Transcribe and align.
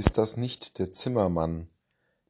Ist 0.00 0.16
das 0.16 0.38
nicht 0.38 0.78
der 0.78 0.90
Zimmermann, 0.90 1.68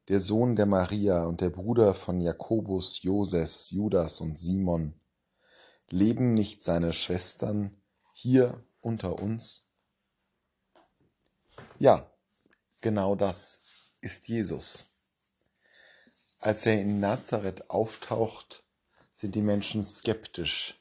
der 0.09 0.19
Sohn 0.19 0.57
der 0.57 0.65
Maria 0.65 1.23
und 1.23 1.39
der 1.39 1.51
Bruder 1.51 1.95
von 1.95 2.19
Jakobus, 2.19 3.01
Joses, 3.01 3.71
Judas 3.71 4.19
und 4.19 4.37
Simon? 4.37 4.99
Leben 5.89 6.33
nicht 6.33 6.65
seine 6.65 6.91
Schwestern 6.91 7.81
hier 8.13 8.61
unter 8.81 9.19
uns? 9.19 9.63
Ja, 11.79 12.11
genau 12.81 13.15
das 13.15 13.61
ist 14.01 14.27
Jesus. 14.27 14.87
Als 16.39 16.65
er 16.65 16.81
in 16.81 16.99
Nazareth 16.99 17.69
auftaucht, 17.69 18.65
sind 19.13 19.33
die 19.33 19.41
Menschen 19.41 19.85
skeptisch, 19.85 20.77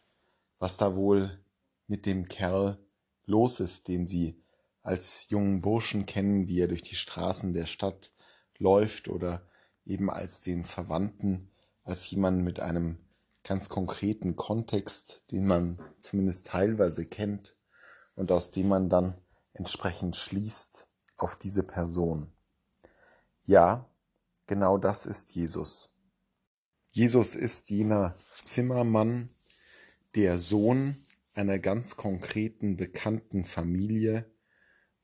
was 0.58 0.76
da 0.76 0.96
wohl 0.96 1.38
mit 1.86 2.04
dem 2.04 2.26
Kerl 2.26 2.84
los 3.26 3.60
ist, 3.60 3.86
den 3.86 4.08
sie 4.08 4.42
als 4.82 5.28
jungen 5.28 5.60
Burschen 5.60 6.06
kennen, 6.06 6.48
wie 6.48 6.60
er 6.60 6.68
durch 6.68 6.82
die 6.82 6.94
Straßen 6.94 7.52
der 7.52 7.66
Stadt 7.66 8.12
läuft 8.58 9.08
oder 9.08 9.42
eben 9.84 10.10
als 10.10 10.40
den 10.40 10.64
Verwandten, 10.64 11.50
als 11.84 12.10
jemand 12.10 12.44
mit 12.44 12.60
einem 12.60 12.98
ganz 13.44 13.68
konkreten 13.68 14.36
Kontext, 14.36 15.22
den 15.30 15.46
man 15.46 15.82
zumindest 16.00 16.46
teilweise 16.46 17.06
kennt 17.06 17.56
und 18.14 18.32
aus 18.32 18.50
dem 18.50 18.68
man 18.68 18.88
dann 18.88 19.16
entsprechend 19.54 20.16
schließt 20.16 20.86
auf 21.16 21.36
diese 21.36 21.62
Person. 21.62 22.32
Ja, 23.42 23.88
genau 24.46 24.78
das 24.78 25.06
ist 25.06 25.34
Jesus. 25.34 25.96
Jesus 26.90 27.34
ist 27.34 27.70
jener 27.70 28.14
Zimmermann, 28.42 29.30
der 30.14 30.38
Sohn 30.38 30.96
einer 31.34 31.58
ganz 31.58 31.96
konkreten 31.96 32.76
bekannten 32.76 33.44
Familie, 33.44 34.30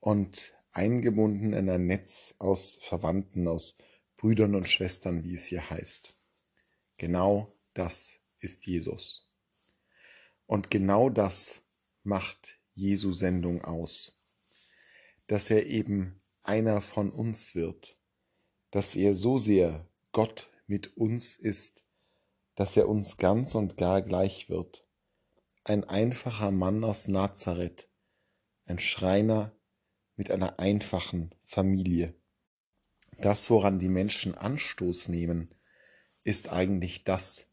und 0.07 0.57
eingebunden 0.71 1.51
in 1.51 1.69
ein 1.69 1.85
Netz 1.85 2.35
aus 2.39 2.79
Verwandten, 2.81 3.45
aus 3.45 3.75
Brüdern 4.15 4.55
und 4.55 4.65
Schwestern, 4.65 5.25
wie 5.25 5.35
es 5.35 5.47
hier 5.47 5.69
heißt. 5.69 6.15
Genau 6.95 7.53
das 7.73 8.21
ist 8.39 8.65
Jesus. 8.67 9.29
Und 10.45 10.71
genau 10.71 11.09
das 11.09 11.59
macht 12.03 12.57
Jesu 12.73 13.11
Sendung 13.11 13.65
aus, 13.65 14.23
dass 15.27 15.49
er 15.49 15.65
eben 15.65 16.21
einer 16.41 16.81
von 16.81 17.11
uns 17.11 17.53
wird, 17.53 17.99
dass 18.71 18.95
er 18.95 19.13
so 19.13 19.37
sehr 19.37 19.89
Gott 20.13 20.49
mit 20.67 20.95
uns 20.95 21.35
ist, 21.35 21.83
dass 22.55 22.77
er 22.77 22.87
uns 22.87 23.17
ganz 23.17 23.55
und 23.55 23.75
gar 23.75 24.01
gleich 24.01 24.47
wird. 24.47 24.87
Ein 25.65 25.83
einfacher 25.83 26.51
Mann 26.51 26.85
aus 26.85 27.09
Nazareth, 27.09 27.89
ein 28.67 28.79
Schreiner, 28.79 29.56
mit 30.17 30.31
einer 30.31 30.59
einfachen 30.59 31.33
Familie. 31.45 32.13
Das, 33.19 33.49
woran 33.49 33.79
die 33.79 33.89
Menschen 33.89 34.35
Anstoß 34.35 35.07
nehmen, 35.07 35.49
ist 36.23 36.49
eigentlich 36.49 37.03
das, 37.03 37.47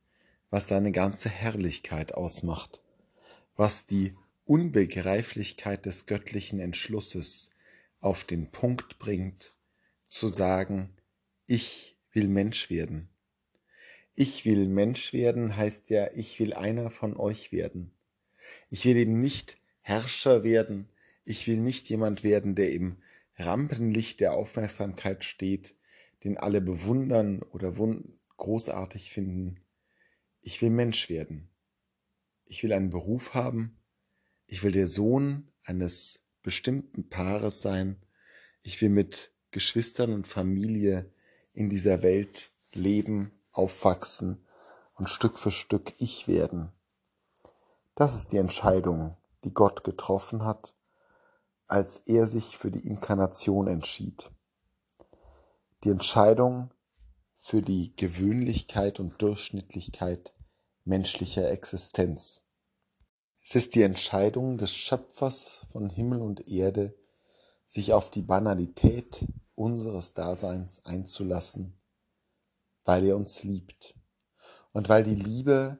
was 0.50 0.68
seine 0.68 0.90
ganze 0.90 1.28
Herrlichkeit 1.28 2.14
ausmacht, 2.14 2.80
was 3.56 3.86
die 3.86 4.14
Unbegreiflichkeit 4.46 5.86
des 5.86 6.06
göttlichen 6.06 6.58
Entschlusses 6.58 7.50
auf 8.00 8.24
den 8.24 8.50
Punkt 8.50 8.98
bringt, 8.98 9.54
zu 10.08 10.28
sagen, 10.28 10.94
ich 11.46 11.96
will 12.12 12.28
Mensch 12.28 12.70
werden. 12.70 13.08
Ich 14.14 14.44
will 14.44 14.68
Mensch 14.68 15.12
werden 15.12 15.56
heißt 15.56 15.90
ja, 15.90 16.08
ich 16.14 16.38
will 16.38 16.52
einer 16.52 16.90
von 16.90 17.16
euch 17.16 17.50
werden. 17.52 17.92
Ich 18.70 18.84
will 18.84 18.96
eben 18.96 19.20
nicht 19.20 19.58
Herrscher 19.80 20.44
werden, 20.44 20.88
ich 21.24 21.46
will 21.46 21.56
nicht 21.56 21.88
jemand 21.88 22.22
werden, 22.22 22.54
der 22.54 22.72
im 22.72 22.98
Rampenlicht 23.36 24.20
der 24.20 24.34
Aufmerksamkeit 24.34 25.24
steht, 25.24 25.74
den 26.22 26.38
alle 26.38 26.60
bewundern 26.60 27.42
oder 27.42 27.74
großartig 28.36 29.10
finden. 29.10 29.60
Ich 30.40 30.60
will 30.60 30.70
Mensch 30.70 31.08
werden. 31.08 31.48
Ich 32.44 32.62
will 32.62 32.72
einen 32.72 32.90
Beruf 32.90 33.34
haben. 33.34 33.78
Ich 34.46 34.62
will 34.62 34.72
der 34.72 34.86
Sohn 34.86 35.50
eines 35.64 36.26
bestimmten 36.42 37.08
Paares 37.08 37.62
sein. 37.62 37.96
Ich 38.62 38.80
will 38.82 38.90
mit 38.90 39.32
Geschwistern 39.50 40.12
und 40.12 40.28
Familie 40.28 41.10
in 41.54 41.70
dieser 41.70 42.02
Welt 42.02 42.50
leben, 42.74 43.32
aufwachsen 43.52 44.44
und 44.94 45.08
Stück 45.08 45.38
für 45.38 45.50
Stück 45.50 45.94
ich 45.98 46.28
werden. 46.28 46.70
Das 47.94 48.14
ist 48.14 48.32
die 48.32 48.38
Entscheidung, 48.38 49.16
die 49.44 49.54
Gott 49.54 49.84
getroffen 49.84 50.44
hat 50.44 50.74
als 51.66 51.98
er 52.06 52.26
sich 52.26 52.56
für 52.56 52.70
die 52.70 52.86
Inkarnation 52.86 53.66
entschied. 53.66 54.30
Die 55.82 55.90
Entscheidung 55.90 56.70
für 57.38 57.62
die 57.62 57.94
Gewöhnlichkeit 57.96 59.00
und 59.00 59.20
Durchschnittlichkeit 59.20 60.34
menschlicher 60.84 61.50
Existenz. 61.50 62.48
Es 63.42 63.54
ist 63.54 63.74
die 63.74 63.82
Entscheidung 63.82 64.56
des 64.58 64.74
Schöpfers 64.74 65.66
von 65.70 65.90
Himmel 65.90 66.22
und 66.22 66.48
Erde, 66.48 66.96
sich 67.66 67.92
auf 67.92 68.10
die 68.10 68.22
Banalität 68.22 69.26
unseres 69.54 70.14
Daseins 70.14 70.84
einzulassen, 70.84 71.78
weil 72.84 73.04
er 73.04 73.16
uns 73.16 73.42
liebt 73.42 73.94
und 74.72 74.88
weil 74.88 75.02
die 75.02 75.14
Liebe 75.14 75.78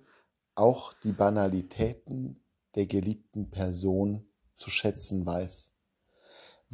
auch 0.54 0.92
die 0.92 1.12
Banalitäten 1.12 2.44
der 2.74 2.86
geliebten 2.86 3.50
Person 3.50 4.26
zu 4.54 4.70
schätzen 4.70 5.24
weiß 5.26 5.73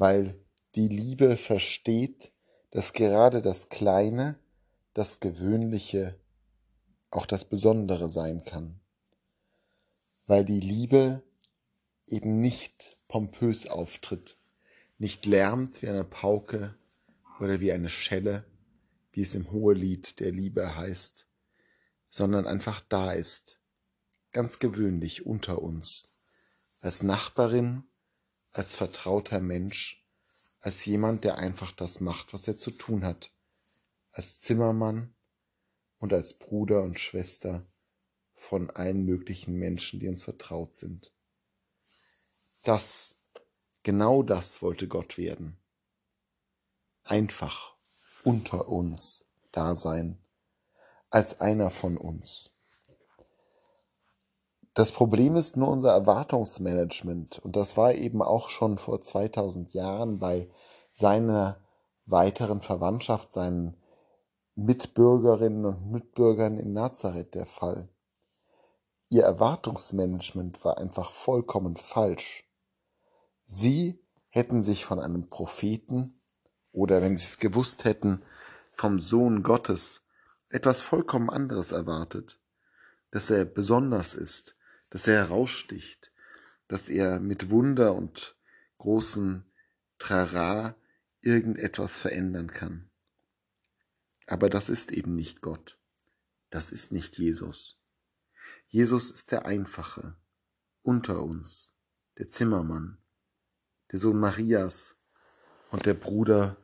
weil 0.00 0.34
die 0.76 0.88
Liebe 0.88 1.36
versteht, 1.36 2.32
dass 2.70 2.94
gerade 2.94 3.42
das 3.42 3.68
Kleine, 3.68 4.38
das 4.94 5.20
Gewöhnliche 5.20 6.18
auch 7.10 7.26
das 7.26 7.44
Besondere 7.44 8.08
sein 8.08 8.42
kann. 8.42 8.80
Weil 10.26 10.46
die 10.46 10.60
Liebe 10.60 11.22
eben 12.06 12.40
nicht 12.40 12.96
pompös 13.08 13.66
auftritt, 13.66 14.38
nicht 14.96 15.26
lärmt 15.26 15.82
wie 15.82 15.88
eine 15.88 16.04
Pauke 16.04 16.74
oder 17.38 17.60
wie 17.60 17.72
eine 17.72 17.90
Schelle, 17.90 18.46
wie 19.12 19.20
es 19.20 19.34
im 19.34 19.50
Hohelied 19.52 20.18
der 20.18 20.32
Liebe 20.32 20.76
heißt, 20.76 21.26
sondern 22.08 22.46
einfach 22.46 22.80
da 22.80 23.12
ist, 23.12 23.60
ganz 24.32 24.60
gewöhnlich 24.60 25.26
unter 25.26 25.60
uns, 25.60 26.08
als 26.80 27.02
Nachbarin 27.02 27.84
als 28.52 28.74
vertrauter 28.74 29.40
Mensch, 29.40 30.06
als 30.60 30.84
jemand, 30.84 31.24
der 31.24 31.38
einfach 31.38 31.72
das 31.72 32.00
macht, 32.00 32.32
was 32.32 32.46
er 32.48 32.56
zu 32.56 32.70
tun 32.70 33.04
hat, 33.04 33.32
als 34.12 34.40
Zimmermann 34.40 35.14
und 35.98 36.12
als 36.12 36.38
Bruder 36.38 36.82
und 36.82 36.98
Schwester 36.98 37.64
von 38.34 38.70
allen 38.70 39.04
möglichen 39.04 39.56
Menschen, 39.56 40.00
die 40.00 40.08
uns 40.08 40.24
vertraut 40.24 40.74
sind. 40.74 41.12
Das, 42.64 43.16
genau 43.82 44.22
das 44.22 44.62
wollte 44.62 44.88
Gott 44.88 45.18
werden. 45.18 45.58
Einfach 47.04 47.74
unter 48.24 48.68
uns 48.68 49.30
da 49.52 49.74
sein, 49.74 50.22
als 51.10 51.40
einer 51.40 51.70
von 51.70 51.96
uns. 51.96 52.59
Das 54.80 54.92
Problem 54.92 55.36
ist 55.36 55.58
nur 55.58 55.68
unser 55.68 55.92
Erwartungsmanagement. 55.92 57.38
Und 57.40 57.54
das 57.54 57.76
war 57.76 57.92
eben 57.92 58.22
auch 58.22 58.48
schon 58.48 58.78
vor 58.78 59.02
2000 59.02 59.74
Jahren 59.74 60.18
bei 60.18 60.48
seiner 60.94 61.60
weiteren 62.06 62.62
Verwandtschaft, 62.62 63.30
seinen 63.30 63.76
Mitbürgerinnen 64.54 65.66
und 65.66 65.90
Mitbürgern 65.90 66.56
in 66.56 66.72
Nazareth 66.72 67.34
der 67.34 67.44
Fall. 67.44 67.90
Ihr 69.10 69.24
Erwartungsmanagement 69.24 70.64
war 70.64 70.78
einfach 70.78 71.12
vollkommen 71.12 71.76
falsch. 71.76 72.50
Sie 73.44 74.02
hätten 74.30 74.62
sich 74.62 74.86
von 74.86 74.98
einem 74.98 75.28
Propheten 75.28 76.22
oder 76.72 77.02
wenn 77.02 77.18
sie 77.18 77.26
es 77.26 77.38
gewusst 77.38 77.84
hätten, 77.84 78.22
vom 78.72 78.98
Sohn 78.98 79.42
Gottes 79.42 80.06
etwas 80.48 80.80
vollkommen 80.80 81.28
anderes 81.28 81.72
erwartet, 81.72 82.40
dass 83.10 83.28
er 83.28 83.44
besonders 83.44 84.14
ist, 84.14 84.56
dass 84.90 85.06
er 85.06 85.16
heraussticht, 85.16 86.12
dass 86.68 86.88
er 86.88 87.20
mit 87.20 87.50
Wunder 87.50 87.94
und 87.94 88.36
großen 88.78 89.44
Trara 89.98 90.76
irgendetwas 91.20 92.00
verändern 92.00 92.48
kann. 92.48 92.90
Aber 94.26 94.48
das 94.48 94.68
ist 94.68 94.92
eben 94.92 95.14
nicht 95.14 95.40
Gott. 95.40 95.78
Das 96.50 96.72
ist 96.72 96.92
nicht 96.92 97.18
Jesus. 97.18 97.78
Jesus 98.68 99.10
ist 99.10 99.32
der 99.32 99.46
Einfache 99.46 100.16
unter 100.82 101.22
uns, 101.22 101.74
der 102.18 102.28
Zimmermann, 102.28 102.98
der 103.90 103.98
Sohn 103.98 104.18
Marias 104.18 104.96
und 105.70 105.86
der 105.86 105.94
Bruder 105.94 106.56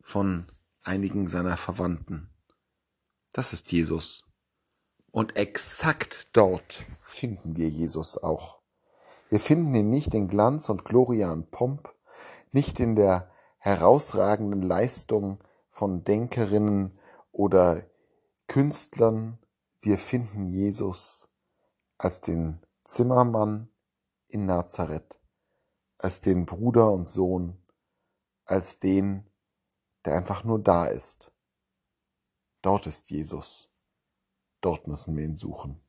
von 0.00 0.46
einigen 0.82 1.28
seiner 1.28 1.56
Verwandten. 1.56 2.28
Das 3.32 3.52
ist 3.52 3.72
Jesus. 3.72 4.26
Und 5.10 5.36
exakt 5.36 6.28
dort 6.32 6.84
finden 7.22 7.56
wir 7.56 7.68
Jesus 7.68 8.20
auch. 8.20 8.58
Wir 9.28 9.38
finden 9.38 9.72
ihn 9.76 9.90
nicht 9.90 10.12
in 10.12 10.26
Glanz 10.26 10.68
und 10.68 10.84
Gloria 10.84 11.30
und 11.30 11.52
Pomp, 11.52 11.94
nicht 12.50 12.80
in 12.80 12.96
der 12.96 13.30
herausragenden 13.58 14.60
Leistungen 14.60 15.38
von 15.70 16.02
Denkerinnen 16.02 16.98
oder 17.30 17.86
Künstlern. 18.48 19.38
Wir 19.80 19.98
finden 19.98 20.48
Jesus 20.48 21.28
als 21.96 22.22
den 22.22 22.60
Zimmermann 22.82 23.68
in 24.26 24.44
Nazareth, 24.46 25.20
als 25.98 26.22
den 26.22 26.44
Bruder 26.44 26.90
und 26.90 27.06
Sohn, 27.06 27.64
als 28.46 28.80
den, 28.80 29.30
der 30.04 30.16
einfach 30.16 30.42
nur 30.42 30.58
da 30.58 30.86
ist. 30.86 31.32
Dort 32.62 32.88
ist 32.88 33.12
Jesus. 33.12 33.70
Dort 34.60 34.88
müssen 34.88 35.16
wir 35.16 35.24
ihn 35.24 35.36
suchen. 35.36 35.80